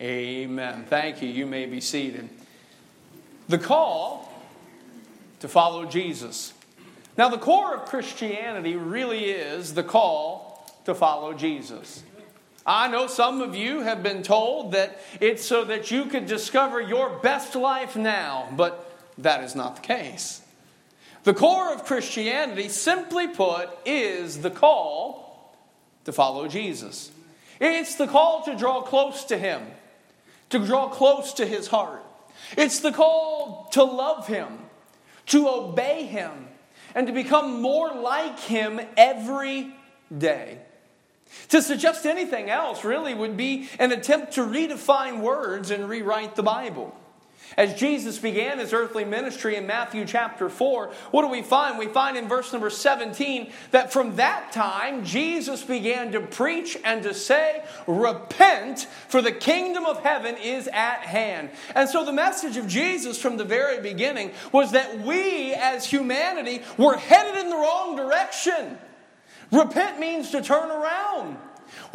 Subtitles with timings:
[0.00, 0.84] Amen.
[0.88, 1.28] Thank you.
[1.28, 2.28] You may be seated.
[3.48, 4.30] The call
[5.40, 6.52] to follow Jesus.
[7.16, 12.02] Now, the core of Christianity really is the call to follow Jesus.
[12.66, 16.80] I know some of you have been told that it's so that you could discover
[16.80, 20.42] your best life now, but that is not the case.
[21.22, 25.56] The core of Christianity, simply put, is the call
[26.04, 27.10] to follow Jesus.
[27.60, 29.62] It's the call to draw close to Him
[30.50, 32.02] to draw close to his heart.
[32.56, 34.58] It's the call to love him,
[35.26, 36.48] to obey him,
[36.94, 39.74] and to become more like him every
[40.16, 40.58] day.
[41.48, 46.42] To suggest anything else really would be an attempt to redefine words and rewrite the
[46.42, 46.96] Bible.
[47.56, 51.78] As Jesus began his earthly ministry in Matthew chapter 4, what do we find?
[51.78, 57.02] We find in verse number 17 that from that time Jesus began to preach and
[57.04, 61.50] to say, Repent, for the kingdom of heaven is at hand.
[61.74, 66.62] And so the message of Jesus from the very beginning was that we as humanity
[66.76, 68.78] were headed in the wrong direction.
[69.52, 71.38] Repent means to turn around.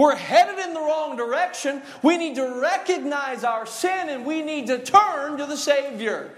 [0.02, 1.84] We're headed in the wrong direction.
[2.02, 6.32] We need to recognize our sin and we need to turn to the Savior.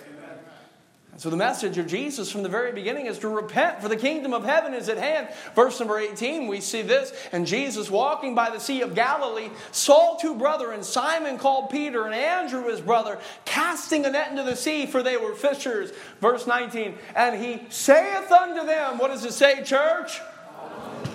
[1.16, 4.33] So, the message of Jesus from the very beginning is to repent, for the kingdom
[4.33, 5.30] of heaven is at hand.
[5.55, 7.14] Verse number 18, we see this.
[7.31, 12.14] And Jesus, walking by the Sea of Galilee, saw two brethren, Simon called Peter, and
[12.14, 15.94] Andrew his brother, casting a net into the sea, for they were fishers.
[16.20, 20.20] Verse 19, and he saith unto them, What does it say, church?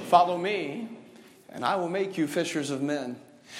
[0.06, 0.97] Follow me
[1.48, 3.16] and I will make you fishers of men.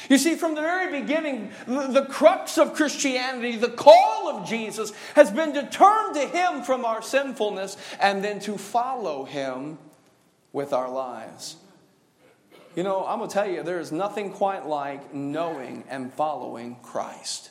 [0.09, 5.31] You see, from the very beginning, the crux of Christianity, the call of Jesus, has
[5.31, 9.79] been to turn to Him from our sinfulness and then to follow Him
[10.53, 11.57] with our lives.
[12.77, 16.77] You know, I'm going to tell you, there is nothing quite like knowing and following
[16.83, 17.51] Christ.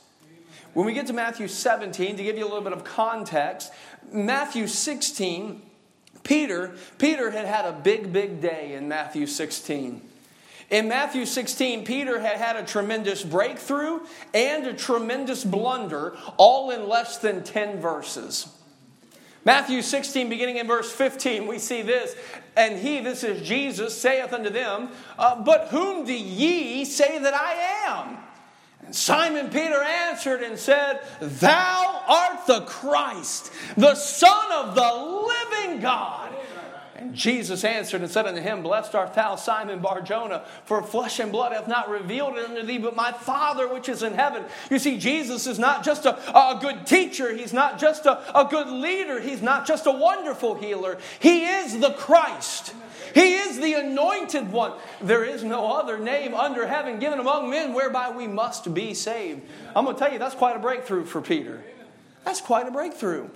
[0.74, 3.74] When we get to Matthew 17, to give you a little bit of context,
[4.12, 5.62] Matthew 16,
[6.24, 10.07] Peter, Peter had had a big, big day in Matthew 16.
[10.70, 14.02] In Matthew 16, Peter had had a tremendous breakthrough
[14.34, 18.50] and a tremendous blunder, all in less than 10 verses.
[19.46, 22.18] Matthew 16, beginning in verse 15, we see this.
[22.58, 27.34] And he, this is Jesus, saith unto them, uh, But whom do ye say that
[27.34, 27.54] I
[27.88, 28.18] am?
[28.86, 35.80] And Simon Peter answered and said, Thou art the Christ, the Son of the living
[35.80, 36.34] God.
[37.14, 41.54] Jesus answered and said unto him, Blessed art thou, Simon Barjona, for flesh and blood
[41.54, 44.44] hath not revealed it unto thee, but my Father which is in heaven.
[44.70, 48.46] You see, Jesus is not just a, a good teacher, he's not just a, a
[48.46, 50.98] good leader, he's not just a wonderful healer.
[51.20, 52.74] He is the Christ.
[53.14, 54.74] He is the anointed one.
[55.02, 59.42] There is no other name under heaven given among men whereby we must be saved.
[59.76, 61.64] I'm going to tell you, that's quite a breakthrough for Peter.
[62.26, 63.30] That's quite a breakthrough.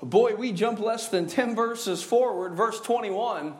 [0.00, 3.54] But boy, we jump less than 10 verses forward, verse 21.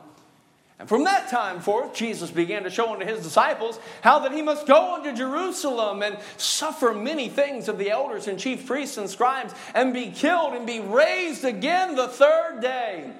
[0.79, 4.41] And from that time forth, Jesus began to show unto his disciples how that he
[4.41, 9.07] must go unto Jerusalem and suffer many things of the elders and chief priests and
[9.07, 13.11] scribes and be killed and be raised again the third day.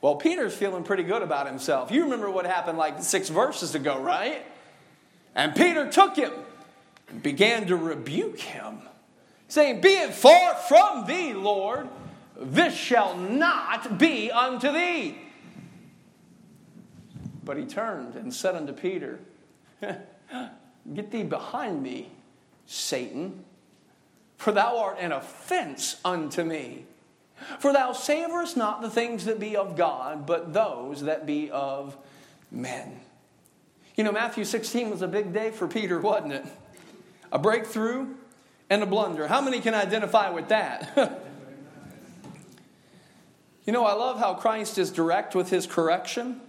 [0.00, 1.90] Well, Peter's feeling pretty good about himself.
[1.90, 4.46] You remember what happened like six verses ago, right?
[5.34, 6.32] And Peter took him
[7.08, 8.78] and began to rebuke him,
[9.48, 11.88] saying, Be it far from thee, Lord.
[12.38, 15.18] This shall not be unto thee.
[17.44, 19.18] But he turned and said unto Peter,
[19.80, 22.10] Get thee behind me,
[22.66, 23.44] Satan,
[24.36, 26.84] for thou art an offense unto me.
[27.58, 31.96] For thou savorest not the things that be of God, but those that be of
[32.50, 33.00] men.
[33.96, 36.46] You know, Matthew 16 was a big day for Peter, wasn't it?
[37.32, 38.08] A breakthrough
[38.70, 39.26] and a blunder.
[39.26, 41.24] How many can identify with that?
[43.68, 46.40] You know, I love how Christ is direct with his correction,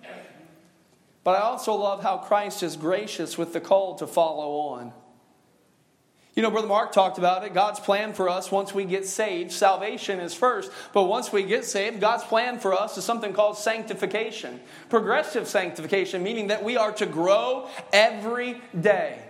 [1.25, 4.93] but I also love how Christ is gracious with the call to follow on.
[6.33, 7.53] You know, Brother Mark talked about it.
[7.53, 10.71] God's plan for us once we get saved, salvation is first.
[10.93, 16.23] But once we get saved, God's plan for us is something called sanctification, progressive sanctification,
[16.23, 19.28] meaning that we are to grow every day.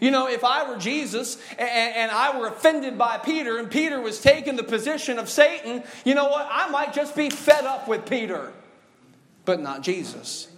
[0.00, 4.20] You know, if I were Jesus and, I were offended by Peter and Peter was
[4.20, 6.48] taking the position of Satan, you know what?
[6.50, 8.52] I might just be fed up with Peter,
[9.44, 10.48] but not Jesus.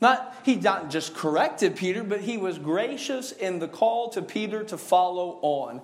[0.00, 4.62] Not he not just corrected Peter, but he was gracious in the call to Peter
[4.64, 5.80] to follow on.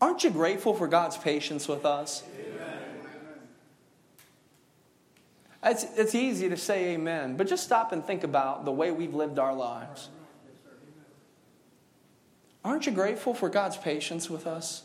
[0.00, 2.22] Aren't you grateful for God's patience with us?
[5.64, 9.14] It's, it's easy to say amen, but just stop and think about the way we've
[9.14, 10.10] lived our lives.
[12.64, 14.82] Aren't you grateful for God's patience with us?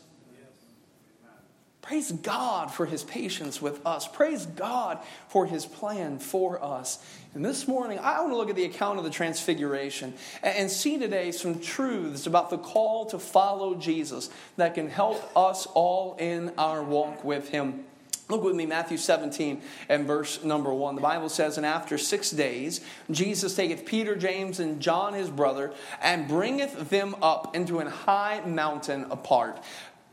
[1.81, 4.07] Praise God for his patience with us.
[4.07, 7.03] Praise God for his plan for us.
[7.33, 10.99] And this morning, I want to look at the account of the Transfiguration and see
[10.99, 16.51] today some truths about the call to follow Jesus that can help us all in
[16.59, 17.85] our walk with him.
[18.29, 19.59] Look with me, Matthew 17
[19.89, 20.93] and verse number 1.
[20.93, 22.79] The Bible says, And after six days,
[23.09, 28.41] Jesus taketh Peter, James, and John his brother, and bringeth them up into an high
[28.41, 29.63] mountain apart.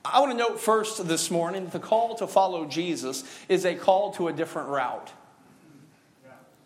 [0.02, 4.12] I want to note first this morning the call to follow Jesus is a call
[4.14, 5.12] to a different route.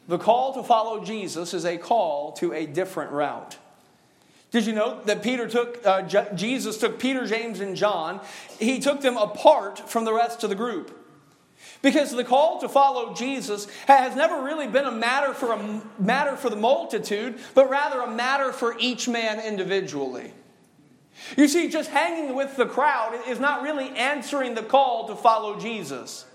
[0.06, 3.56] The call to follow Jesus is a call to a different route.
[4.52, 6.02] Did you know that Peter took uh,
[6.35, 8.20] Jesus took Peter, James, and John?
[8.58, 11.00] He took them apart from the rest of the group.
[11.82, 16.36] Because the call to follow Jesus has never really been a matter for a matter
[16.36, 20.32] for the multitude, but rather a matter for each man individually.
[21.36, 25.58] You see, just hanging with the crowd is not really answering the call to follow
[25.58, 26.26] Jesus.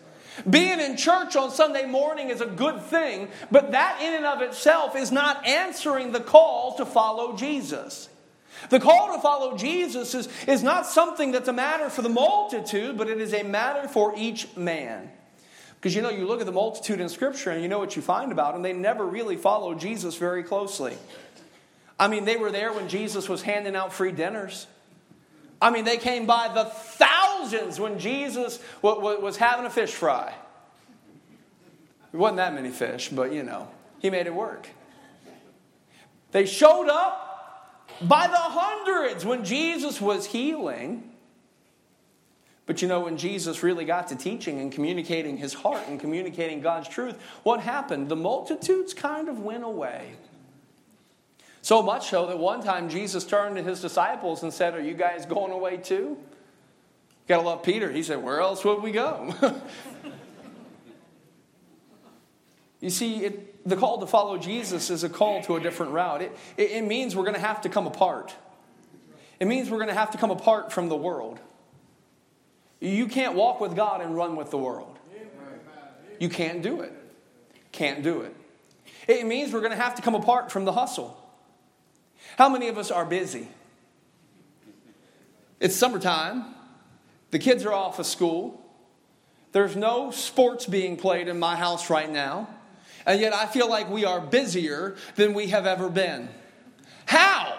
[0.49, 4.41] Being in church on Sunday morning is a good thing, but that in and of
[4.41, 8.09] itself is not answering the call to follow Jesus.
[8.69, 12.97] The call to follow Jesus is, is not something that's a matter for the multitude,
[12.97, 15.09] but it is a matter for each man.
[15.75, 18.01] Because you know, you look at the multitude in Scripture and you know what you
[18.01, 20.97] find about them, they never really followed Jesus very closely.
[21.99, 24.67] I mean, they were there when Jesus was handing out free dinners.
[25.61, 30.33] I mean, they came by the thousands when Jesus was having a fish fry.
[32.11, 33.67] It wasn't that many fish, but you know,
[33.99, 34.67] he made it work.
[36.31, 41.14] They showed up by the hundreds when Jesus was healing.
[42.65, 46.61] But you know, when Jesus really got to teaching and communicating his heart and communicating
[46.61, 48.09] God's truth, what happened?
[48.09, 50.13] The multitudes kind of went away.
[51.61, 54.93] So much so that one time Jesus turned to his disciples and said, Are you
[54.93, 56.17] guys going away too?
[57.27, 57.91] Gotta love Peter.
[57.91, 59.33] He said, Where else would we go?
[62.81, 66.21] you see, it, the call to follow Jesus is a call to a different route.
[66.21, 68.33] It, it, it means we're to have to come apart.
[69.39, 71.39] It means we're to have to come apart from the world.
[72.79, 74.97] You can't walk with God and run with the world.
[76.19, 76.93] You can't do it.
[77.71, 78.35] Can't do it.
[79.07, 81.21] It means we're going to have to come apart from the hustle.
[82.37, 83.47] How many of us are busy?
[85.59, 86.45] It's summertime.
[87.31, 88.61] The kids are off of school.
[89.51, 92.49] There's no sports being played in my house right now.
[93.05, 96.29] And yet I feel like we are busier than we have ever been.
[97.05, 97.57] How?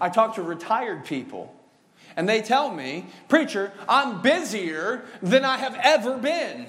[0.00, 1.54] I talk to retired people,
[2.18, 6.66] and they tell me, Preacher, I'm busier than I have ever been.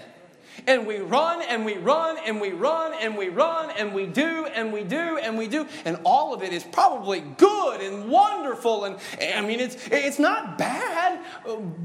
[0.68, 4.46] And we run and we run and we run and we run and we do
[4.46, 5.66] and we do and we do.
[5.86, 8.86] And all of it is probably good and wonderful.
[8.86, 11.20] And I mean, it's, it's not bad.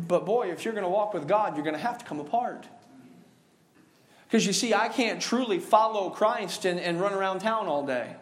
[0.09, 2.21] But boy, if you're going to walk with God, you're going to have to come
[2.21, 2.67] apart.
[4.27, 8.17] Because you see, I can't truly follow Christ and, and run around town all day.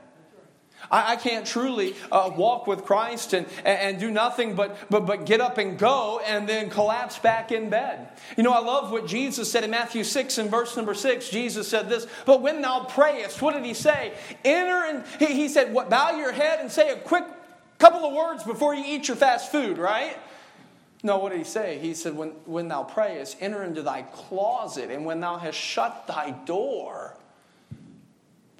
[0.90, 5.26] I, I can't truly uh, walk with Christ and, and, do nothing but, but, but
[5.26, 8.08] get up and go and then collapse back in bed.
[8.37, 11.29] You know, I love what Jesus said in Matthew 6 and verse number 6.
[11.29, 14.12] Jesus said this, But when thou prayest, what did he say?
[14.44, 15.90] Enter and he, he said, What?
[15.90, 17.25] Bow your head and say a quick
[17.79, 20.17] couple of words before you eat your fast food, right?
[21.02, 21.79] No, what did he say?
[21.79, 26.06] He said, when, when thou prayest, enter into thy closet, and when thou hast shut
[26.06, 27.17] thy door,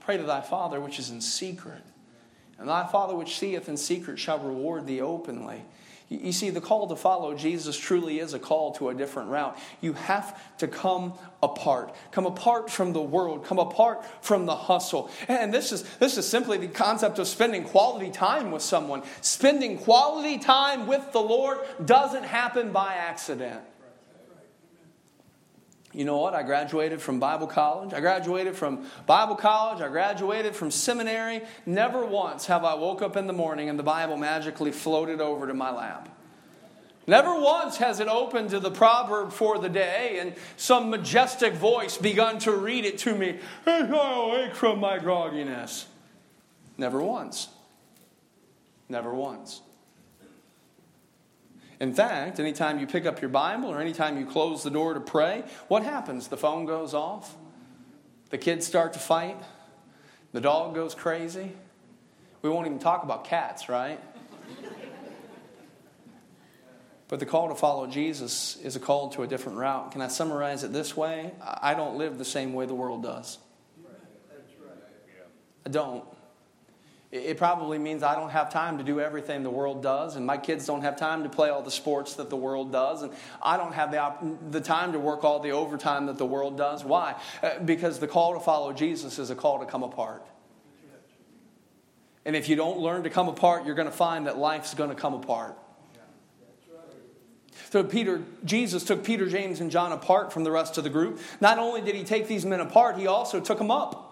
[0.00, 1.83] pray to thy Father which is in secret.
[2.62, 5.62] And thy Father which seeth in secret shall reward thee openly.
[6.09, 9.59] You see, the call to follow Jesus truly is a call to a different route.
[9.81, 11.92] You have to come apart.
[12.12, 13.45] Come apart from the world.
[13.45, 15.11] Come apart from the hustle.
[15.26, 19.02] And this is, this is simply the concept of spending quality time with someone.
[19.23, 23.61] Spending quality time with the Lord doesn't happen by accident.
[25.93, 26.35] You know what?
[26.35, 27.93] I graduated from Bible college.
[27.93, 29.83] I graduated from Bible college.
[29.83, 31.43] I graduated from seminary.
[31.67, 35.47] Never once have I woke up in the morning and the Bible magically floated over
[35.47, 36.09] to my lap.
[37.07, 41.99] Never once has it opened to the proverb for the day and some majestic voice
[41.99, 45.87] begun to read it to me as I awake from my grogginess.
[46.79, 47.49] Never once.
[48.89, 49.63] Never once.
[51.83, 55.01] In fact, anytime you pick up your Bible or anytime you close the door to
[55.01, 56.29] pray, what happens?
[56.29, 57.35] The phone goes off,
[58.31, 59.37] the kids start to fight,
[60.31, 61.51] the dog goes crazy.
[62.41, 64.01] We won't even talk about cats, right?
[67.09, 69.91] But the call to follow Jesus is a call to a different route.
[69.91, 71.33] Can I summarize it this way?
[71.43, 73.39] I don't live the same way the world does.
[75.67, 76.05] I don't.
[77.12, 80.38] It probably means I don't have time to do everything the world does, and my
[80.38, 83.59] kids don't have time to play all the sports that the world does, and I
[83.59, 86.85] don't have the, op- the time to work all the overtime that the world does.
[86.85, 87.16] Why?
[87.42, 90.26] Uh, because the call to follow Jesus is a call to come apart.
[92.25, 94.90] And if you don't learn to come apart, you're going to find that life's going
[94.90, 95.59] to come apart.
[97.69, 101.21] So Peter, Jesus took Peter, James, and John apart from the rest of the group.
[101.42, 104.12] Not only did he take these men apart, he also took them up.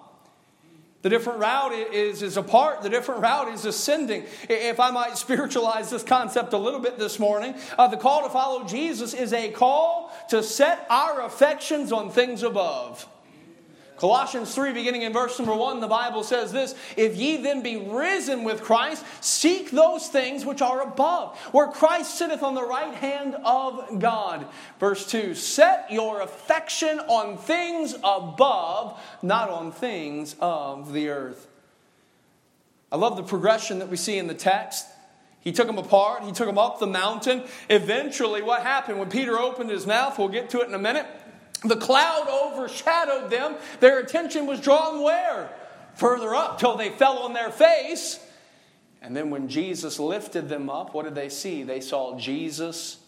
[1.02, 2.82] The different route is, is apart.
[2.82, 4.24] The different route is ascending.
[4.48, 8.28] If I might spiritualize this concept a little bit this morning, uh, the call to
[8.28, 13.08] follow Jesus is a call to set our affections on things above.
[14.00, 17.76] Colossians 3, beginning in verse number 1, the Bible says this If ye then be
[17.76, 22.94] risen with Christ, seek those things which are above, where Christ sitteth on the right
[22.94, 24.46] hand of God.
[24.78, 31.46] Verse 2 Set your affection on things above, not on things of the earth.
[32.90, 34.86] I love the progression that we see in the text.
[35.40, 37.42] He took them apart, he took them up the mountain.
[37.68, 41.06] Eventually, what happened when Peter opened his mouth, we'll get to it in a minute
[41.62, 43.56] the cloud overshadowed them.
[43.80, 45.50] Their attention was drawn where?
[45.94, 48.18] Further up, till they fell on their face.
[49.02, 51.62] And then when Jesus lifted them up, what did they see?
[51.62, 52.98] They saw Jesus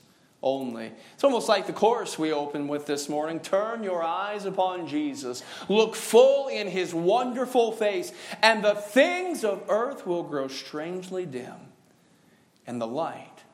[0.43, 0.91] only.
[1.15, 5.43] It's almost like the chorus we opened with this morning Turn your eyes upon Jesus,
[5.69, 11.55] look full in his wonderful face, and the things of earth will grow strangely dim,
[12.67, 13.45] in the light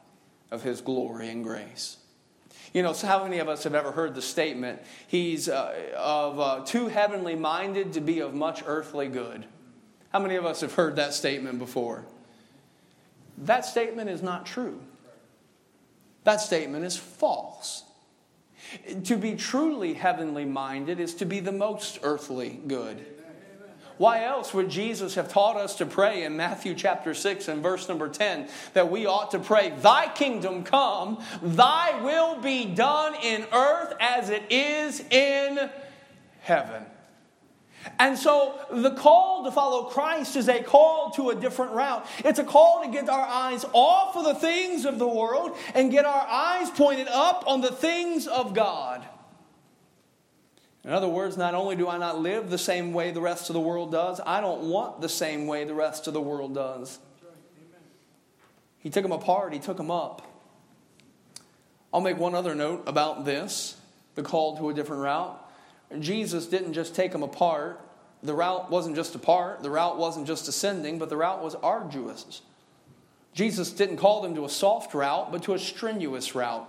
[0.50, 1.99] of his glory and grace.
[2.73, 6.41] You know, so how many of us have ever heard the statement, he's uh, of
[6.41, 9.47] uh, too heavenly minded to be of much earthly good?
[10.13, 12.05] How many of us have heard that statement before?
[13.39, 14.81] That statement is not true.
[16.25, 17.85] That statement is false.
[19.05, 23.07] To be truly heavenly minded is to be the most earthly good.
[23.99, 27.88] Why else would Jesus have taught us to pray in Matthew chapter 6 and verse
[27.88, 33.45] number 10 that we ought to pray, Thy kingdom come, Thy will be done in
[33.52, 35.69] earth as it is in
[36.43, 36.85] heaven?
[37.99, 42.07] And so the call to follow Christ is a call to a different route.
[42.25, 45.90] It's a call to get our eyes off of the things of the world and
[45.90, 49.05] get our eyes pointed up on the things of God.
[50.88, 53.52] In other words, not only do I not live the same way the rest of
[53.52, 56.99] the world does, I don't want the same way the rest of the world does.
[58.78, 60.23] He took them apart, he took them up.
[61.92, 63.76] I'll make one other note about this
[64.14, 65.38] the call to a different route.
[65.99, 67.83] Jesus didn't just take them apart.
[68.23, 72.40] The route wasn't just apart, the route wasn't just ascending, but the route was arduous.
[73.35, 76.66] Jesus didn't call them to a soft route, but to a strenuous route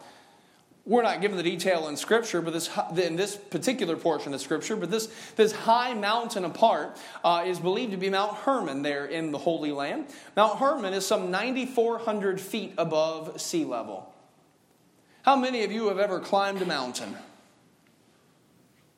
[0.89, 2.67] we're not given the detail in Scripture, but this
[2.97, 7.91] in this particular portion of Scripture, but this this high mountain apart uh, is believed
[7.91, 10.07] to be Mount Hermon there in the Holy Land.
[10.35, 14.11] Mount Hermon is some 9,400 feet above sea level.
[15.21, 17.15] How many of you have ever climbed a mountain?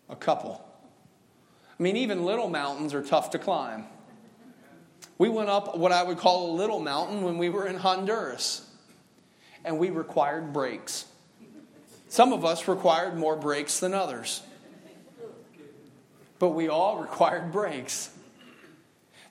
[0.07, 0.65] A couple.
[1.77, 3.85] I mean, even little mountains are tough to climb.
[5.17, 8.65] We went up what I would call a little mountain when we were in Honduras,
[9.65, 11.10] and we required breaks.
[12.11, 14.41] Some of us required more breaks than others.
[16.39, 18.09] But we all required breaks.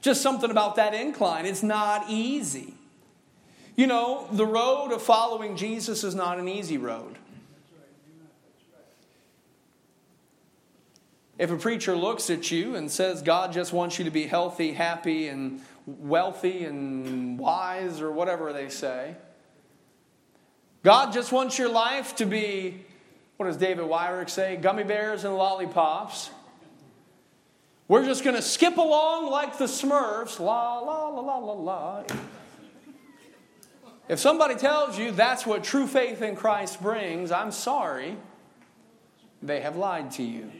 [0.00, 1.44] Just something about that incline.
[1.44, 2.72] It's not easy.
[3.76, 7.18] You know, the road of following Jesus is not an easy road.
[11.38, 14.72] If a preacher looks at you and says God just wants you to be healthy,
[14.72, 19.16] happy, and wealthy and wise, or whatever they say,
[20.82, 22.84] God just wants your life to be,
[23.36, 24.56] what does David Wyrick say?
[24.56, 26.30] Gummy bears and lollipops.
[27.86, 30.38] We're just going to skip along like the Smurfs.
[30.38, 32.02] La, la, la, la, la, la.
[34.08, 38.16] If somebody tells you that's what true faith in Christ brings, I'm sorry.
[39.42, 40.50] They have lied to you.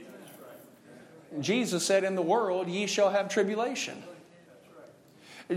[1.39, 4.03] Jesus said, In the world ye shall have tribulation.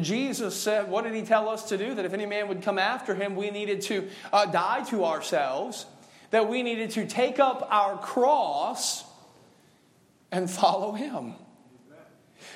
[0.01, 1.93] Jesus said, What did he tell us to do?
[1.93, 5.85] That if any man would come after him, we needed to uh, die to ourselves,
[6.31, 9.03] that we needed to take up our cross
[10.31, 11.35] and follow him.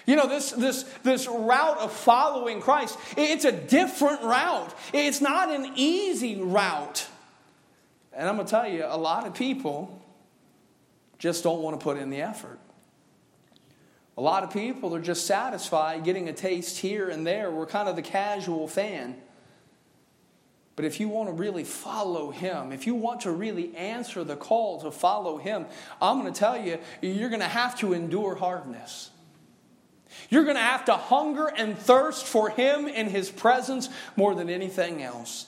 [0.05, 4.73] You know, this, this, this route of following Christ, it's a different route.
[4.93, 7.07] It's not an easy route.
[8.13, 10.01] And I'm going to tell you, a lot of people
[11.19, 12.59] just don't want to put in the effort.
[14.17, 17.51] A lot of people are just satisfied getting a taste here and there.
[17.51, 19.15] We're kind of the casual fan.
[20.75, 24.35] But if you want to really follow him, if you want to really answer the
[24.35, 25.65] call to follow him,
[26.01, 29.11] I'm going to tell you, you're going to have to endure hardness.
[30.29, 34.49] You're going to have to hunger and thirst for Him in His presence more than
[34.49, 35.47] anything else.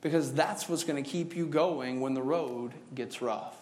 [0.00, 3.56] Because that's what's going to keep you going when the road gets rough.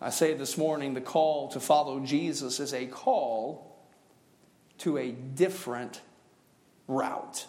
[0.00, 3.76] I say this morning the call to follow Jesus is a call
[4.78, 6.00] to a different
[6.88, 7.46] route.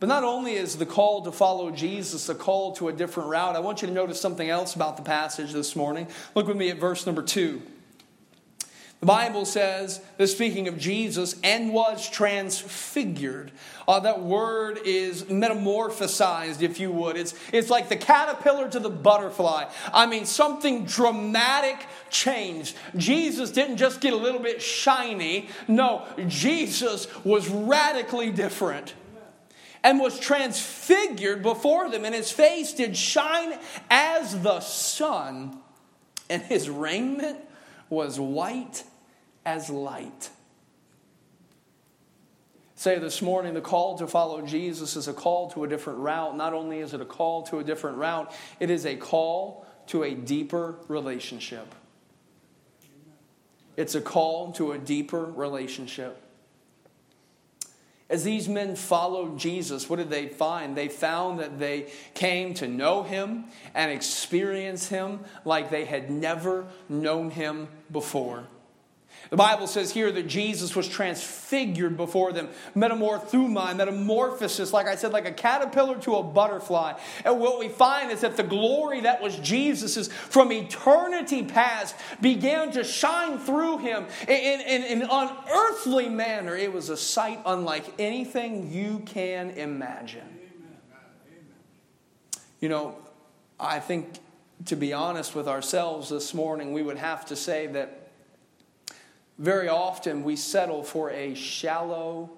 [0.00, 3.54] But not only is the call to follow Jesus a call to a different route,
[3.54, 6.08] I want you to notice something else about the passage this morning.
[6.34, 7.62] Look with me at verse number two.
[9.04, 13.52] The Bible says, that speaking of Jesus, and was transfigured.
[13.86, 17.18] Uh, that word is metamorphosized, if you would.
[17.18, 19.66] It's, it's like the caterpillar to the butterfly.
[19.92, 22.78] I mean, something dramatic changed.
[22.96, 25.50] Jesus didn't just get a little bit shiny.
[25.68, 28.94] No, Jesus was radically different
[29.82, 33.58] and was transfigured before them, and his face did shine
[33.90, 35.58] as the sun,
[36.30, 37.38] and his raiment
[37.90, 38.82] was white
[39.44, 40.30] as light.
[42.76, 46.36] Say this morning, the call to follow Jesus is a call to a different route.
[46.36, 50.02] Not only is it a call to a different route, it is a call to
[50.02, 51.74] a deeper relationship.
[53.76, 56.20] It's a call to a deeper relationship.
[58.10, 60.76] As these men followed Jesus, what did they find?
[60.76, 66.66] They found that they came to know him and experience him like they had never
[66.88, 68.44] known him before.
[69.34, 72.50] The Bible says here that Jesus was transfigured before them.
[72.76, 76.92] Metamorphuma, metamorphosis, like I said, like a caterpillar to a butterfly.
[77.24, 82.70] And what we find is that the glory that was Jesus's from eternity past began
[82.74, 86.54] to shine through him in, in, in an unearthly manner.
[86.54, 90.38] It was a sight unlike anything you can imagine.
[92.60, 92.98] You know,
[93.58, 94.12] I think
[94.66, 98.03] to be honest with ourselves this morning, we would have to say that
[99.38, 102.30] very often we settle for a shallow,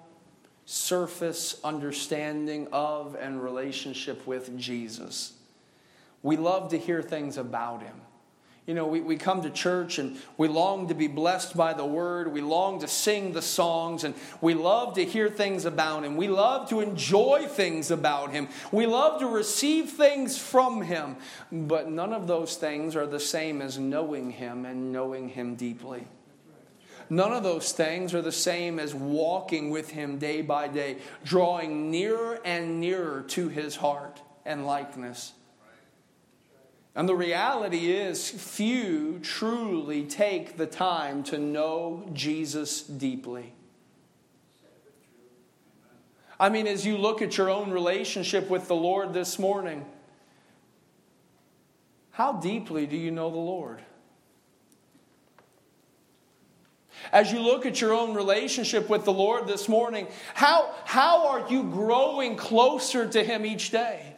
[0.65, 5.33] surface understanding of and relationship with Jesus.
[6.23, 8.01] We love to hear things about him.
[8.65, 11.85] You know, we, we come to church and we long to be blessed by the
[11.85, 12.33] word.
[12.33, 16.17] We long to sing the songs and we love to hear things about him.
[16.17, 18.49] We love to enjoy things about him.
[18.73, 21.15] We love to receive things from him.
[21.49, 26.05] But none of those things are the same as knowing him and knowing him deeply.
[27.09, 31.89] None of those things are the same as walking with Him day by day, drawing
[31.89, 35.33] nearer and nearer to His heart and likeness.
[36.95, 43.53] And the reality is, few truly take the time to know Jesus deeply.
[46.39, 49.85] I mean, as you look at your own relationship with the Lord this morning,
[52.11, 53.81] how deeply do you know the Lord?
[57.11, 61.49] As you look at your own relationship with the Lord this morning, how, how are
[61.49, 64.15] you growing closer to Him each day?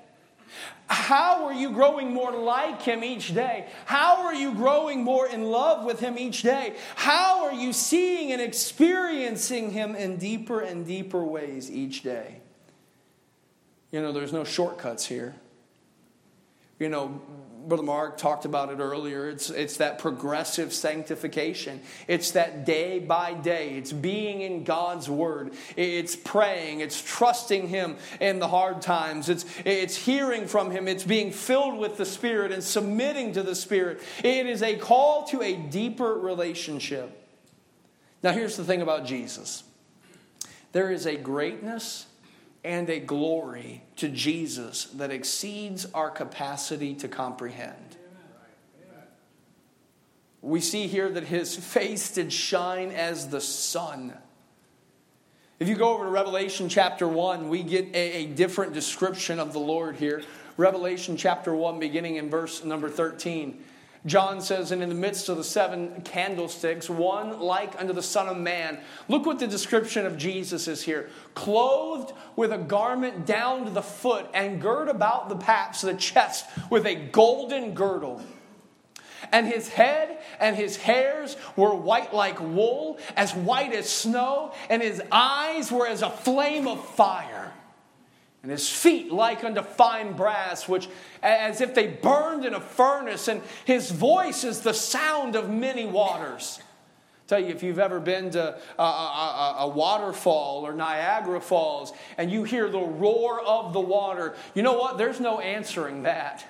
[0.87, 3.67] How are you growing more like Him each day?
[3.85, 6.75] How are you growing more in love with Him each day?
[6.95, 12.41] How are you seeing and experiencing Him in deeper and deeper ways each day?
[13.91, 15.35] You know, there's no shortcuts here.
[16.79, 17.21] You know,
[17.67, 19.29] Brother Mark talked about it earlier.
[19.29, 21.81] It's, it's that progressive sanctification.
[22.07, 23.75] It's that day by day.
[23.75, 25.53] It's being in God's Word.
[25.75, 26.79] It's praying.
[26.79, 29.29] It's trusting Him in the hard times.
[29.29, 30.87] It's, it's hearing from Him.
[30.87, 34.01] It's being filled with the Spirit and submitting to the Spirit.
[34.23, 37.15] It is a call to a deeper relationship.
[38.23, 39.63] Now, here's the thing about Jesus
[40.71, 42.05] there is a greatness
[42.63, 47.97] and a glory to Jesus that exceeds our capacity to comprehend.
[50.41, 54.13] We see here that his face did shine as the sun.
[55.59, 59.51] If you go over to Revelation chapter 1, we get a, a, different description of
[59.51, 60.23] the Lord here.
[60.55, 63.61] Revelation chapter 1, beginning in verse number 13.
[64.05, 68.29] John says, and in the midst of the seven candlesticks, one like unto the Son
[68.29, 68.79] of Man.
[69.09, 71.09] Look what the description of Jesus is here.
[71.33, 76.45] Clothed with a garment down to the foot, and girt about the paps the chest
[76.69, 78.21] with a golden girdle.
[79.33, 84.81] And his head and his hairs were white like wool, as white as snow, and
[84.81, 87.53] his eyes were as a flame of fire
[88.41, 90.87] and his feet like unto fine brass, which
[91.21, 95.85] as if they burned in a furnace, and his voice is the sound of many
[95.85, 96.59] waters.
[97.27, 102.31] tell you, if you've ever been to a, a, a, waterfall or Niagara Falls and
[102.31, 104.97] you hear the roar of the water, you know what?
[104.97, 106.45] There's no answering that.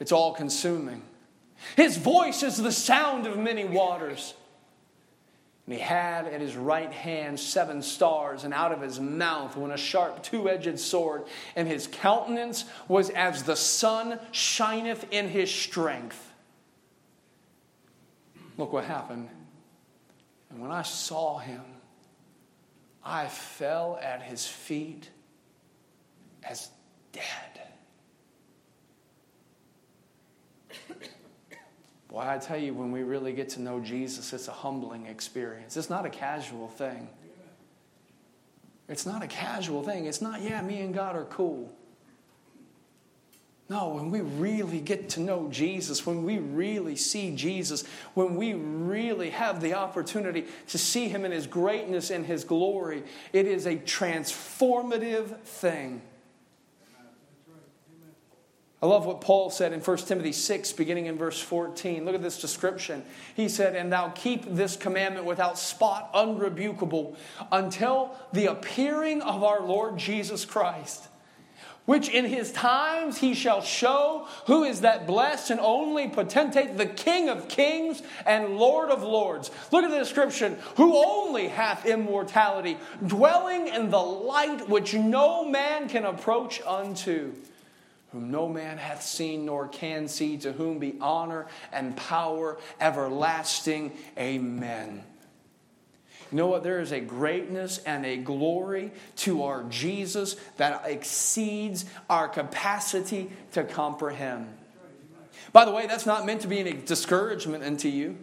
[0.00, 1.02] It's all consuming.
[1.76, 4.34] His voice is the sound of many waters.
[5.66, 9.72] And he had at his right hand seven stars, and out of his mouth went
[9.72, 11.24] a sharp two edged sword,
[11.56, 16.32] and his countenance was as the sun shineth in his strength.
[18.56, 19.28] Look what happened.
[20.50, 21.62] And when I saw him,
[23.04, 25.10] I fell at his feet
[26.42, 26.70] as
[27.12, 27.55] dead.
[32.08, 35.76] Boy, I tell you, when we really get to know Jesus, it's a humbling experience.
[35.76, 37.08] It's not a casual thing.
[38.88, 40.06] It's not a casual thing.
[40.06, 41.74] It's not, yeah, me and God are cool.
[43.68, 47.82] No, when we really get to know Jesus, when we really see Jesus,
[48.14, 53.02] when we really have the opportunity to see Him in His greatness and His glory,
[53.32, 56.00] it is a transformative thing.
[58.86, 62.04] I love what Paul said in 1 Timothy 6, beginning in verse 14.
[62.04, 63.02] Look at this description.
[63.34, 67.16] He said, And thou keep this commandment without spot, unrebukable,
[67.50, 71.08] until the appearing of our Lord Jesus Christ,
[71.86, 76.86] which in his times he shall show who is that blessed and only potentate, the
[76.86, 79.50] King of kings and Lord of lords.
[79.72, 85.88] Look at the description who only hath immortality, dwelling in the light which no man
[85.88, 87.32] can approach unto
[88.16, 93.92] whom no man hath seen nor can see, to whom be honor and power everlasting.
[94.18, 95.04] Amen.
[96.32, 96.62] You know what?
[96.62, 103.64] There is a greatness and a glory to our Jesus that exceeds our capacity to
[103.64, 104.48] comprehend.
[105.52, 108.16] By the way, that's not meant to be a discouragement unto you.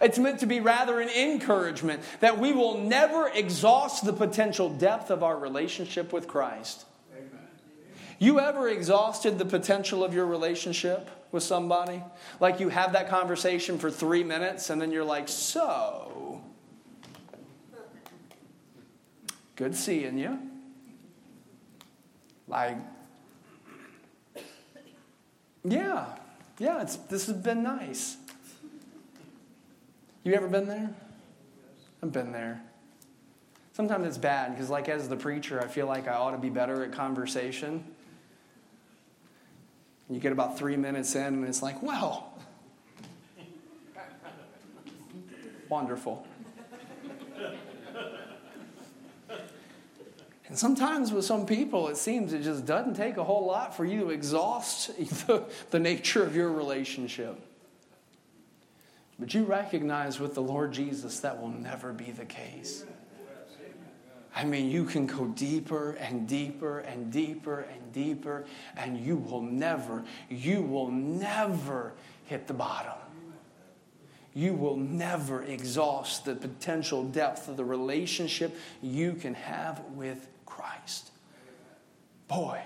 [0.00, 5.10] It's meant to be rather an encouragement that we will never exhaust the potential depth
[5.10, 6.86] of our relationship with Christ.
[8.22, 12.04] You ever exhausted the potential of your relationship with somebody?
[12.38, 16.40] Like you have that conversation for three minutes and then you're like, so,
[19.56, 20.38] good seeing you.
[22.46, 22.76] Like,
[25.64, 26.06] yeah,
[26.60, 28.18] yeah, this has been nice.
[30.22, 30.94] You ever been there?
[32.04, 32.62] I've been there.
[33.72, 36.50] Sometimes it's bad because, like, as the preacher, I feel like I ought to be
[36.50, 37.82] better at conversation.
[40.12, 42.34] You get about three minutes in, and it's like, well,
[45.70, 46.26] wonderful.
[50.48, 53.86] And sometimes with some people, it seems it just doesn't take a whole lot for
[53.86, 54.94] you to exhaust
[55.26, 57.40] the, the nature of your relationship.
[59.18, 62.84] But you recognize with the Lord Jesus that will never be the case.
[64.34, 69.42] I mean, you can go deeper and deeper and deeper and deeper, and you will
[69.42, 71.92] never, you will never
[72.26, 72.94] hit the bottom.
[74.34, 81.10] You will never exhaust the potential depth of the relationship you can have with Christ.
[82.28, 82.62] Boy,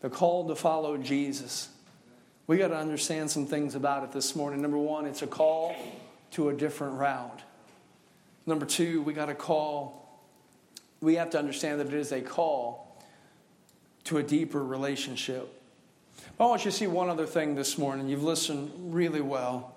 [0.00, 1.70] the call to follow Jesus.
[2.46, 4.60] We got to understand some things about it this morning.
[4.60, 5.74] Number one, it's a call
[6.32, 7.40] to a different route.
[8.44, 10.05] Number two, we got a call
[11.00, 12.96] we have to understand that it is a call
[14.04, 15.52] to a deeper relationship.
[16.38, 18.08] I want you to see one other thing this morning.
[18.08, 19.74] You've listened really well.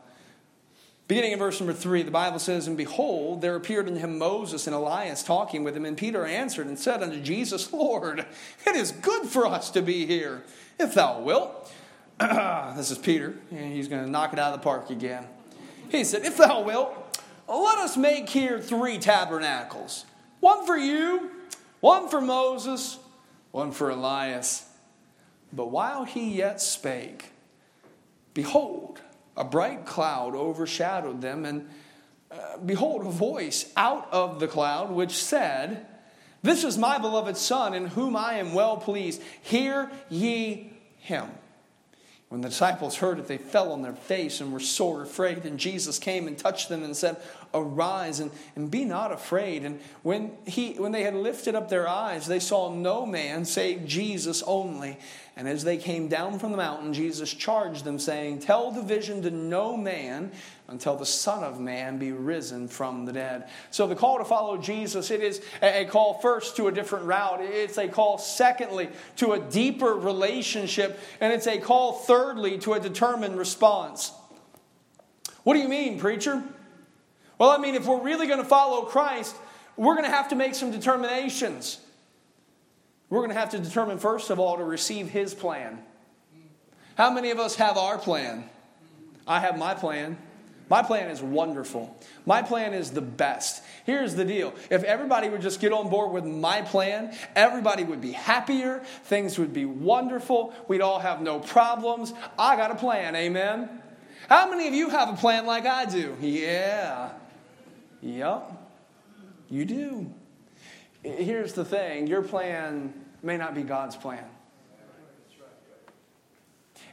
[1.08, 4.68] Beginning in verse number three, the Bible says, And behold, there appeared unto him Moses
[4.68, 5.86] and Elias talking with him.
[5.86, 8.26] And Peter answered and said unto Jesus, Lord,
[8.68, 10.44] it is good for us to be here,
[10.78, 11.74] if thou wilt.
[12.20, 15.26] this is Peter, and he's going to knock it out of the park again.
[15.90, 20.06] He said, If thou wilt, let us make here three tabernacles
[20.40, 21.32] one for you,
[21.80, 22.98] one for Moses,
[23.52, 24.66] one for Elias.
[25.52, 27.32] But while he yet spake,
[28.34, 29.02] behold,
[29.36, 31.70] a bright cloud overshadowed them, and
[32.30, 35.88] uh, behold, a voice out of the cloud which said,
[36.44, 39.22] This is my beloved Son, in whom I am well pleased.
[39.42, 41.30] Hear ye him.
[42.30, 45.46] When the disciples heard it, they fell on their face and were sore afraid.
[45.46, 47.18] And Jesus came and touched them and said,
[47.56, 49.66] Arise and, and be not afraid.
[49.66, 53.88] And when, he, when they had lifted up their eyes, they saw no man save
[53.88, 55.00] Jesus only.
[55.36, 59.24] And as they came down from the mountain, Jesus charged them, saying, Tell the vision
[59.24, 60.32] to no man
[60.70, 63.50] until the Son of Man be risen from the dead.
[63.72, 67.42] So the call to follow Jesus, it is a call first to a different route.
[67.42, 71.00] It's a call secondly to a deeper relationship.
[71.20, 74.12] And it's a call thirdly to a determined response.
[75.44, 76.44] What do you mean, preacher?
[77.38, 79.36] Well, I mean, if we're really going to follow Christ,
[79.78, 81.80] we're going to have to make some determinations.
[83.10, 85.80] We're going to have to determine, first of all, to receive His plan.
[86.96, 88.50] How many of us have our plan?
[89.26, 90.18] I have my plan.
[90.70, 91.98] My plan is wonderful.
[92.26, 93.64] My plan is the best.
[93.86, 98.02] Here's the deal if everybody would just get on board with my plan, everybody would
[98.02, 102.14] be happier, things would be wonderful, we'd all have no problems.
[102.38, 103.82] I got a plan, amen?
[104.30, 106.16] How many of you have a plan like I do?
[106.22, 107.10] Yeah.
[108.02, 108.52] Yep.
[109.50, 110.14] You do.
[111.02, 114.26] Here's the thing your plan may not be God's plan.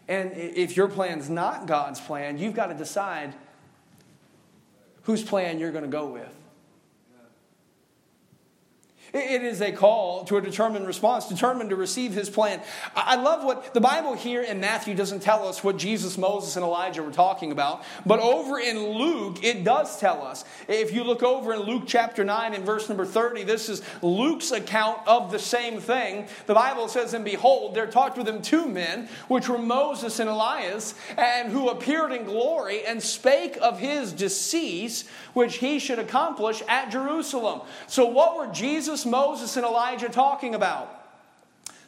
[0.08, 3.34] And if your plan's not God's plan, you've got to decide
[5.07, 6.35] whose plan you're going to go with.
[9.16, 12.61] It is a call to a determined response, determined to receive his plan.
[12.94, 16.64] I love what the Bible here in Matthew doesn't tell us what Jesus, Moses, and
[16.64, 20.44] Elijah were talking about, but over in Luke, it does tell us.
[20.68, 24.50] If you look over in Luke chapter 9 and verse number 30, this is Luke's
[24.50, 26.26] account of the same thing.
[26.44, 30.29] The Bible says, And behold, there talked with him two men, which were Moses and
[30.29, 36.62] Elias, and who appeared in glory and spake of his decease, which he should accomplish
[36.68, 37.62] at Jerusalem.
[37.87, 39.06] So, what were Jesus?
[39.07, 40.92] Moses and Elijah talking about?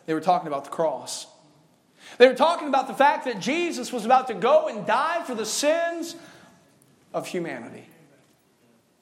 [0.07, 1.27] They were talking about the cross.
[2.17, 5.35] They were talking about the fact that Jesus was about to go and die for
[5.35, 6.17] the sins
[7.13, 7.87] of humanity.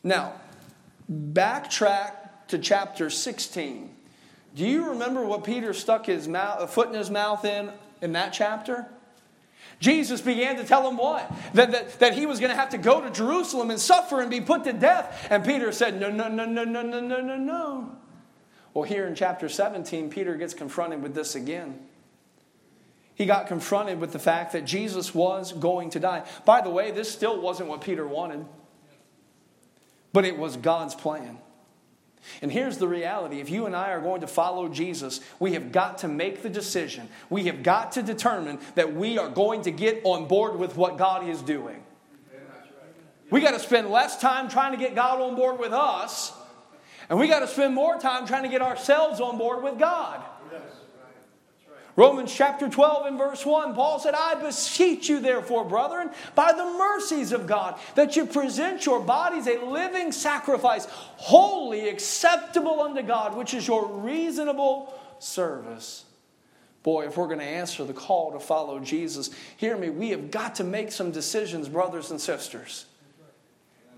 [0.03, 0.35] Now,
[1.11, 2.13] backtrack
[2.49, 3.95] to chapter 16.
[4.55, 8.33] Do you remember what Peter stuck his mouth, foot in his mouth in in that
[8.33, 8.87] chapter?
[9.79, 11.31] Jesus began to tell him what?
[11.55, 14.31] That, that, that he was going to have to go to Jerusalem and suffer and
[14.31, 15.27] be put to death.
[15.31, 17.97] And Peter said, No, no, no, no, no, no, no, no, no.
[18.77, 21.79] Well, here in chapter 17, Peter gets confronted with this again.
[23.15, 26.29] He got confronted with the fact that Jesus was going to die.
[26.45, 28.45] By the way, this still wasn't what Peter wanted,
[30.12, 31.39] but it was God's plan.
[32.43, 35.73] And here's the reality if you and I are going to follow Jesus, we have
[35.73, 37.09] got to make the decision.
[37.31, 40.99] We have got to determine that we are going to get on board with what
[40.99, 41.83] God is doing.
[43.31, 46.35] We got to spend less time trying to get God on board with us
[47.09, 50.23] and we got to spend more time trying to get ourselves on board with God.
[51.97, 56.64] Romans chapter 12 and verse 1, Paul said, I beseech you, therefore, brethren, by the
[56.64, 63.35] mercies of God, that you present your bodies a living sacrifice, holy acceptable unto God,
[63.35, 66.05] which is your reasonable service.
[66.83, 70.31] Boy, if we're going to answer the call to follow Jesus, hear me, we have
[70.31, 72.85] got to make some decisions, brothers and sisters.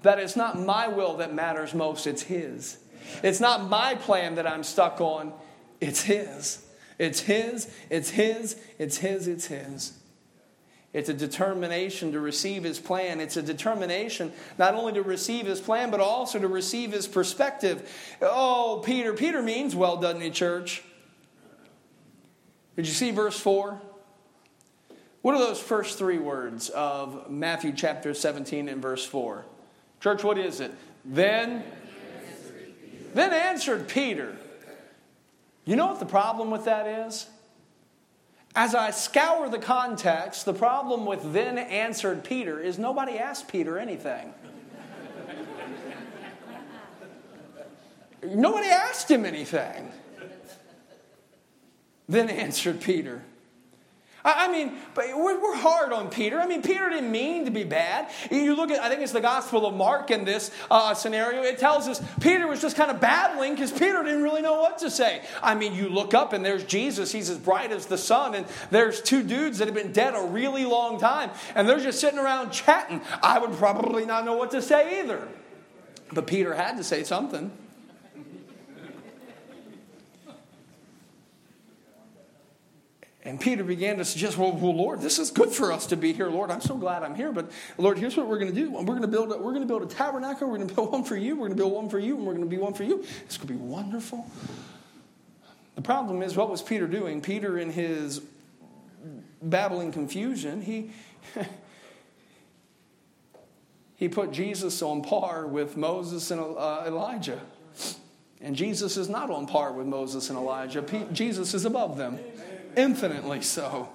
[0.03, 2.79] That it's not my will that matters most, it's His.
[3.23, 5.33] It's not my plan that I'm stuck on,
[5.81, 6.64] it's His.
[6.99, 9.92] It's His, it's His, it's His, it's His.
[10.92, 13.21] It's a determination to receive His plan.
[13.21, 18.16] It's a determination not only to receive His plan, but also to receive His perspective.
[18.23, 19.12] Oh, Peter.
[19.12, 20.83] Peter means well, doesn't he, church?
[22.77, 23.81] Did you see verse 4?
[25.23, 29.44] What are those first three words of Matthew chapter 17 and verse 4?
[30.01, 30.73] Church, what is it?
[31.05, 31.64] Then
[33.19, 34.37] then answered Peter.
[35.65, 37.27] You know what the problem with that is?
[38.55, 43.79] As I scour the context, the problem with then answered Peter is nobody asked Peter
[43.79, 44.33] anything.
[48.25, 49.93] nobody asked him anything.
[52.09, 53.23] Then answered Peter.
[54.25, 56.41] I mean, but we're hard on Peter.
[56.41, 58.11] I mean, Peter didn't mean to be bad.
[58.31, 61.43] You look at, I think it's the Gospel of Mark in this uh, scenario.
[61.43, 64.79] It tells us Peter was just kind of babbling because Peter didn't really know what
[64.79, 65.23] to say.
[65.43, 67.13] I mean, you look up and there's Jesus.
[67.13, 68.35] He's as bright as the sun.
[68.35, 71.31] And there's two dudes that have been dead a really long time.
[71.55, 73.01] And they're just sitting around chatting.
[73.23, 75.29] I would probably not know what to say either.
[76.13, 77.53] But Peter had to say something.
[83.29, 86.14] And Peter began to suggest, well, well, Lord, this is good for us to be
[86.14, 86.31] here.
[86.31, 87.31] Lord, I'm so glad I'm here.
[87.31, 88.71] But Lord, here's what we're going to do.
[88.71, 89.31] We're going to build.
[89.31, 90.49] A, we're going to build a tabernacle.
[90.49, 91.35] We're going to build one for you.
[91.35, 93.05] We're going to build one for you, and we're going to be one for you.
[93.27, 94.27] It's going to be wonderful.
[95.75, 97.21] The problem is, what was Peter doing?
[97.21, 98.23] Peter, in his
[99.43, 100.91] babbling confusion, he
[103.97, 107.43] he put Jesus on par with Moses and uh, Elijah.
[108.41, 110.81] And Jesus is not on par with Moses and Elijah.
[111.12, 112.19] Jesus is above them
[112.77, 113.89] infinitely so.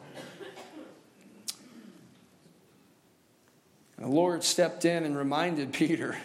[3.98, 6.18] The Lord stepped in and reminded Peter,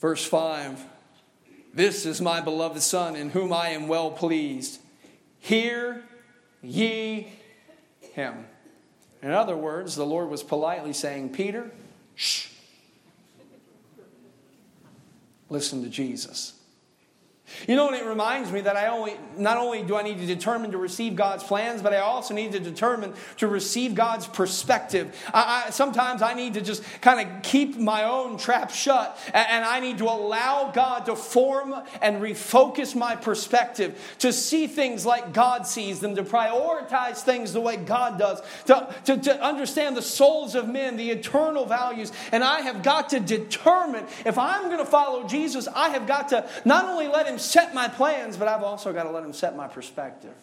[0.00, 0.84] verse 5
[1.74, 4.80] This is my beloved Son, in whom I am well pleased.
[5.40, 6.04] Hear
[6.62, 7.32] ye
[8.12, 8.46] him.
[9.22, 11.70] In other words, the Lord was politely saying, Peter,
[12.14, 12.48] shh.
[15.48, 16.54] Listen to Jesus.
[17.66, 20.26] You know, and it reminds me that I only, not only do I need to
[20.26, 25.14] determine to receive God's plans, but I also need to determine to receive God's perspective.
[25.32, 29.46] I, I, sometimes I need to just kind of keep my own trap shut, and,
[29.48, 35.06] and I need to allow God to form and refocus my perspective, to see things
[35.06, 39.96] like God sees them, to prioritize things the way God does, to, to, to understand
[39.96, 42.12] the souls of men, the eternal values.
[42.32, 46.28] And I have got to determine if I'm going to follow Jesus, I have got
[46.30, 49.32] to not only let Him set my plans, but I've also got to let Him
[49.32, 50.34] set my perspective.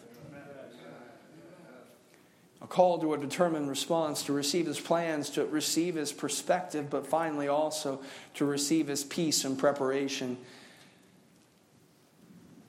[2.62, 7.06] A call to a determined response, to receive His plans, to receive His perspective, but
[7.06, 8.00] finally also
[8.34, 10.36] to receive His peace and preparation.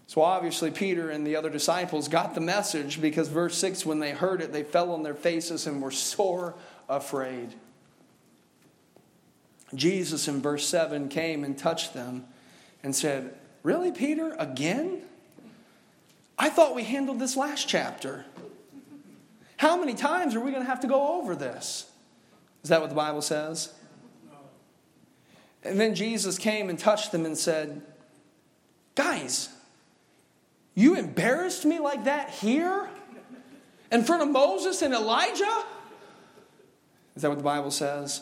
[0.08, 4.12] So obviously, Peter and the other disciples got the message because, verse 6, when they
[4.12, 6.56] heard it, they fell on their faces and were sore
[6.89, 7.54] afraid.
[9.74, 12.26] Jesus, in verse 7, came and touched them
[12.84, 14.36] and said, Really, Peter?
[14.38, 15.04] Again?
[16.38, 18.26] I thought we handled this last chapter.
[19.58, 21.89] How many times are we going to have to go over this?
[22.63, 23.74] Is that what the Bible says?
[25.63, 27.82] And then Jesus came and touched them and said,
[28.95, 29.50] Guys,
[30.74, 32.89] you embarrassed me like that here?
[33.91, 35.63] In front of Moses and Elijah?
[37.15, 38.21] Is that what the Bible says?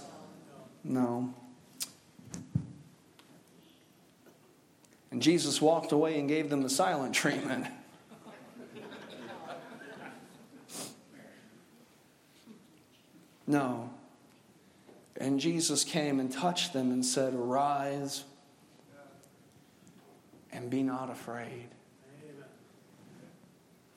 [0.83, 1.33] No.
[5.19, 7.67] And Jesus walked away and gave them the silent treatment.
[13.45, 13.89] No.
[15.17, 18.23] And Jesus came and touched them and said, Arise
[20.53, 21.67] and be not afraid.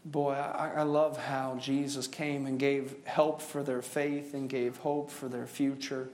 [0.04, 4.78] Boy, I, I, love how Jesus came and gave help for their faith and gave
[4.78, 6.08] hope for their future.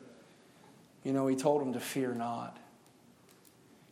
[1.03, 2.59] You know, he told them to fear not.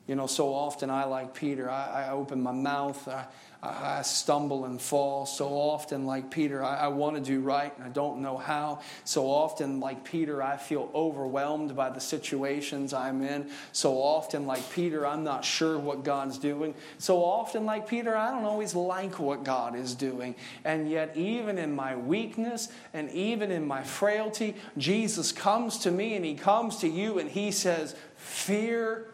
[0.06, 3.26] You know, so often I, like Peter, I, I open my mouth, I,
[3.60, 5.26] I, stumble and fall.
[5.26, 8.80] So often, like Peter, I, I want to do right and I don't know how.
[9.02, 13.50] So often, like Peter, I feel overwhelmed by the situations I'm in.
[13.72, 16.74] So often, like Peter, I'm not sure what God's doing.
[16.98, 20.36] So often, like Peter, I don't always like what God is doing.
[20.64, 26.14] And yet, even in my weakness and even in my frailty, Jesus comes to me
[26.14, 29.08] and He comes to you and He says, Fear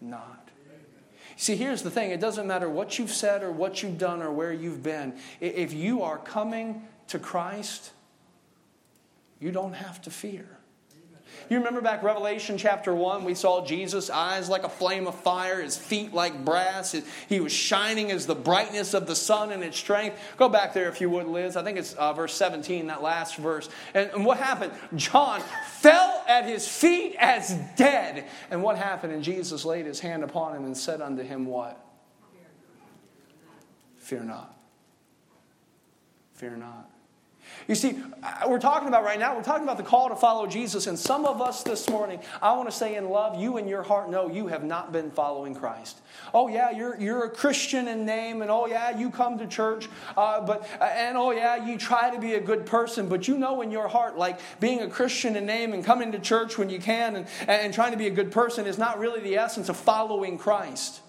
[0.00, 0.50] not.
[1.36, 4.32] See, here's the thing it doesn't matter what you've said or what you've done or
[4.32, 5.14] where you've been.
[5.40, 7.92] If you are coming to Christ,
[9.38, 10.55] you don't have to fear.
[11.48, 15.62] You remember back Revelation chapter 1, we saw Jesus' eyes like a flame of fire,
[15.62, 16.96] his feet like brass.
[17.28, 20.18] He was shining as the brightness of the sun and its strength.
[20.36, 21.56] Go back there if you would, Liz.
[21.56, 23.68] I think it's uh, verse 17, that last verse.
[23.94, 24.72] And, and what happened?
[24.96, 28.26] John fell at his feet as dead.
[28.50, 29.12] And what happened?
[29.12, 31.82] And Jesus laid his hand upon him and said unto him, What?
[33.98, 34.56] Fear not.
[36.34, 36.90] Fear not.
[37.68, 38.00] You see,
[38.46, 40.86] we're talking about right now, we're talking about the call to follow Jesus.
[40.86, 43.82] And some of us this morning, I want to say in love, you in your
[43.82, 46.00] heart know you have not been following Christ.
[46.32, 49.88] Oh, yeah, you're, you're a Christian in name, and oh, yeah, you come to church,
[50.16, 53.36] uh, but, uh, and oh, yeah, you try to be a good person, but you
[53.36, 56.70] know in your heart, like being a Christian in name and coming to church when
[56.70, 59.68] you can and, and trying to be a good person is not really the essence
[59.68, 61.00] of following Christ.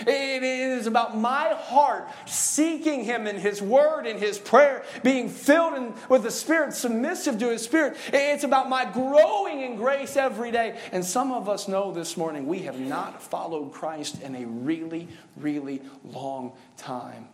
[0.00, 5.74] It is about my heart seeking Him in His Word, in His prayer, being filled
[5.74, 7.96] in, with the Spirit, submissive to His Spirit.
[8.12, 10.78] It's about my growing in grace every day.
[10.92, 15.08] And some of us know this morning we have not followed Christ in a really,
[15.36, 17.28] really long time.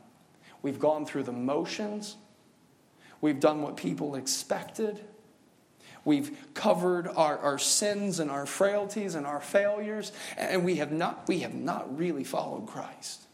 [0.62, 2.16] We've gone through the motions,
[3.20, 5.00] we've done what people expected.
[6.08, 11.28] We've covered our, our sins and our frailties and our failures, and we have not,
[11.28, 13.26] we have not really followed Christ.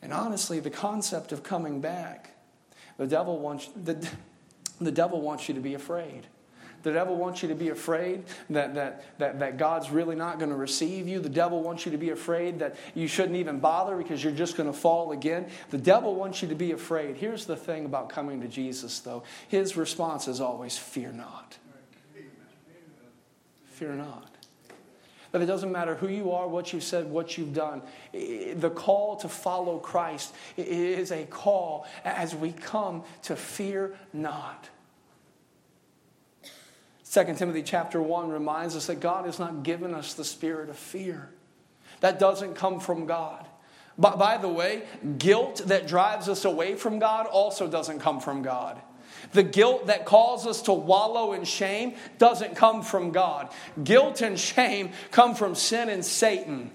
[0.00, 2.30] And honestly, the concept of coming back,
[2.98, 4.08] the devil wants, the,
[4.80, 6.28] the devil wants you to be afraid.
[6.82, 10.50] The devil wants you to be afraid that, that, that, that God's really not going
[10.50, 11.20] to receive you.
[11.20, 14.56] The devil wants you to be afraid that you shouldn't even bother because you're just
[14.56, 15.48] going to fall again.
[15.70, 17.16] The devil wants you to be afraid.
[17.16, 21.58] Here's the thing about coming to Jesus, though his response is always fear not.
[23.66, 24.30] Fear not.
[25.32, 27.82] That it doesn't matter who you are, what you've said, what you've done.
[28.12, 34.68] The call to follow Christ is a call as we come to fear not.
[37.12, 40.76] 2 Timothy chapter 1 reminds us that God has not given us the spirit of
[40.76, 41.28] fear.
[42.00, 43.46] That doesn't come from God.
[43.98, 44.84] But by the way,
[45.18, 48.80] guilt that drives us away from God also doesn't come from God.
[49.32, 53.52] The guilt that calls us to wallow in shame doesn't come from God.
[53.82, 56.70] Guilt and shame come from sin and Satan.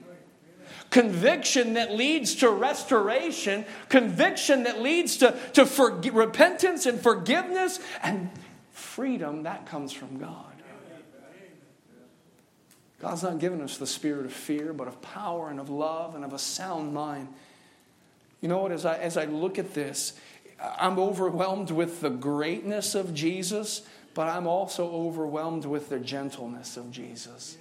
[0.90, 8.30] conviction that leads to restoration, conviction that leads to, to repentance and forgiveness, and
[8.96, 10.54] freedom that comes from God.
[13.02, 16.24] God's not given us the spirit of fear, but of power and of love and
[16.24, 17.28] of a sound mind.
[18.40, 18.72] You know what?
[18.72, 20.14] As I, as I look at this,
[20.80, 23.82] I'm overwhelmed with the greatness of Jesus,
[24.14, 27.58] but I'm also overwhelmed with the gentleness of Jesus.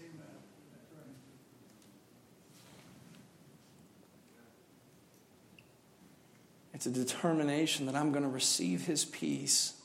[6.73, 9.81] It's a determination that I'm going to receive his peace.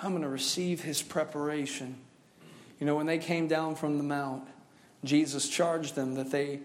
[0.00, 1.96] I'm going to receive his preparation.
[2.78, 4.46] You know, when they came down from the mount,
[5.04, 6.60] Jesus charged them that they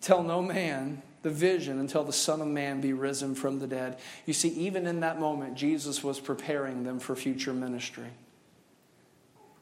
[0.00, 3.98] tell no man the vision until the Son of Man be risen from the dead.
[4.26, 8.10] You see, even in that moment, Jesus was preparing them for future ministry,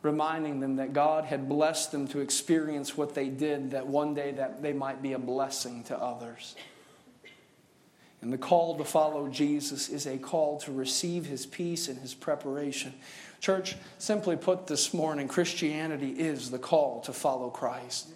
[0.03, 4.33] reminding them that God had blessed them to experience what they did, that one day
[4.33, 6.57] that they might be a blessing to others.
[8.23, 12.15] And the call to follow Jesus is a call to receive his peace and his
[12.15, 12.95] preparation.
[13.41, 18.09] Church, simply put this morning, Christianity is the call to follow Christ.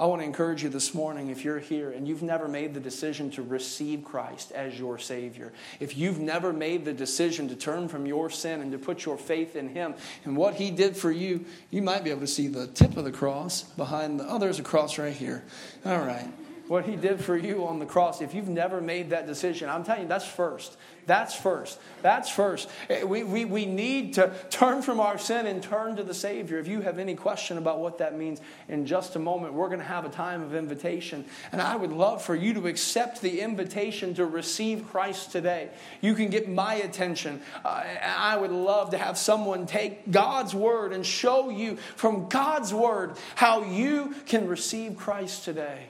[0.00, 2.80] I want to encourage you this morning if you're here and you've never made the
[2.80, 7.88] decision to receive Christ as your Savior, if you've never made the decision to turn
[7.88, 11.10] from your sin and to put your faith in Him and what He did for
[11.10, 14.38] you, you might be able to see the tip of the cross behind the, oh,
[14.38, 15.44] there's a cross right here.
[15.84, 16.28] All right
[16.68, 19.84] what he did for you on the cross, if you've never made that decision, I'm
[19.84, 20.76] telling you, that's first.
[21.08, 21.80] That's first.
[22.02, 22.68] That's first.
[22.90, 26.58] Eh, we, we, we need to turn from our sin and turn to the Savior.
[26.58, 29.80] If you have any question about what that means, in just a moment, we're going
[29.80, 31.24] to have a time of invitation.
[31.50, 35.70] And I would love for you to accept the invitation to receive Christ today.
[36.02, 37.40] You can get my attention.
[37.64, 42.74] Uh, I would love to have someone take God's Word and show you from God's
[42.74, 45.86] Word how you can receive Christ today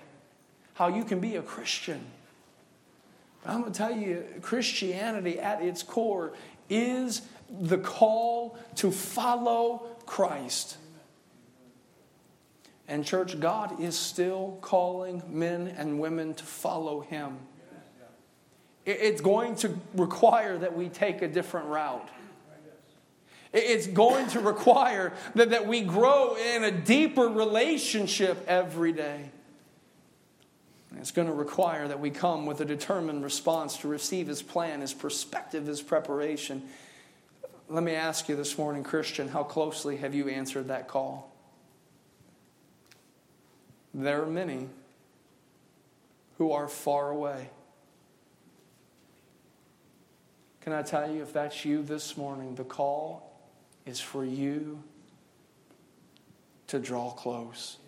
[0.78, 2.00] how you can be a Christian.
[3.42, 6.34] But I'm going to tell you, Christianity at its core
[6.70, 10.76] is the call to follow Christ.
[12.86, 17.38] And, church, God is still calling men and women to follow Him.
[18.86, 22.08] It's going to require that we take a different route.
[23.52, 29.32] It's going to require that, that we grow in a deeper relationship every day.
[30.96, 34.80] It's going to require that we come with a determined response to receive His plan,
[34.80, 36.62] His perspective, His preparation.
[37.68, 41.34] Let me ask you this morning, Christian, how closely have you answered that call?
[43.92, 44.68] There are many
[46.38, 47.50] who are far away.
[50.62, 53.38] Can I tell you, if that's you this morning, the call
[53.86, 54.82] is for you
[56.68, 57.78] to draw close.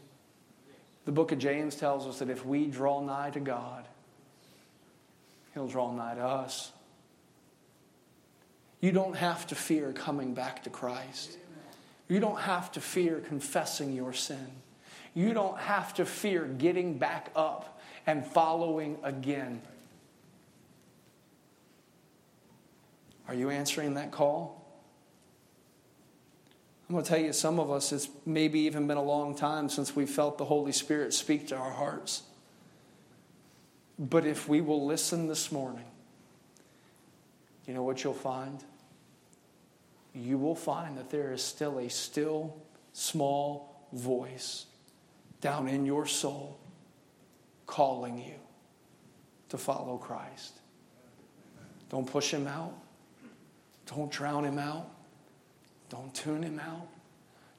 [1.04, 3.86] The book of James tells us that if we draw nigh to God,
[5.54, 6.72] He'll draw nigh to us.
[8.80, 11.36] You don't have to fear coming back to Christ.
[12.08, 14.46] You don't have to fear confessing your sin.
[15.14, 19.60] You don't have to fear getting back up and following again.
[23.28, 24.59] Are you answering that call?
[26.90, 29.68] I'm going to tell you, some of us, it's maybe even been a long time
[29.68, 32.24] since we felt the Holy Spirit speak to our hearts.
[33.96, 35.84] But if we will listen this morning,
[37.64, 38.64] you know what you'll find?
[40.16, 42.56] You will find that there is still a still,
[42.92, 44.66] small voice
[45.40, 46.58] down in your soul
[47.68, 48.34] calling you
[49.50, 50.54] to follow Christ.
[51.88, 52.74] Don't push him out,
[53.86, 54.90] don't drown him out.
[55.90, 56.88] Don't tune him out.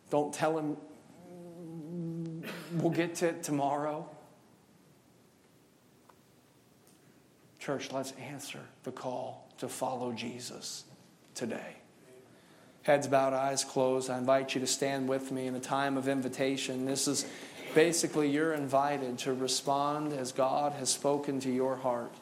[0.09, 0.77] Don't tell him
[2.73, 4.09] we'll get to it tomorrow.
[7.59, 10.86] Church, let's answer the call to follow Jesus
[11.36, 11.75] today.
[12.84, 14.09] Heads bowed, eyes closed.
[14.09, 16.86] I invite you to stand with me in a time of invitation.
[16.86, 17.27] This is
[17.75, 22.15] basically you're invited to respond as God has spoken to your heart.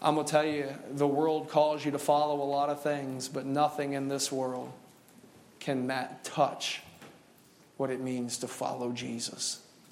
[0.00, 3.28] I'm going to tell you, the world calls you to follow a lot of things,
[3.28, 4.72] but nothing in this world
[5.58, 6.82] can that touch
[7.76, 9.62] what it means to follow Jesus.